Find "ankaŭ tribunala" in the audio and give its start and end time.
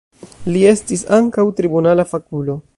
1.19-2.09